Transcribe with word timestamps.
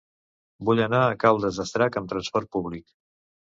Vull 0.69 0.81
anar 0.85 1.03
a 1.11 1.19
Caldes 1.25 1.61
d'Estrac 1.61 2.01
amb 2.03 2.13
trasport 2.17 2.53
públic. 2.59 2.87